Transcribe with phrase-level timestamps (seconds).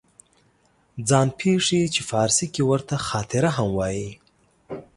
[1.07, 4.09] ځان پېښې چې فارسي کې ورته خاطره هم وایي